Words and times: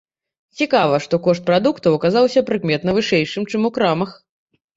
Цікава, 0.61 0.95
што 1.05 1.19
кошт 1.27 1.43
прадуктаў 1.49 1.99
аказаўся 1.99 2.43
прыкметна 2.49 2.97
вышэйшым 2.97 3.47
чым 3.53 3.61
у 3.71 3.73
крамах. 3.79 4.11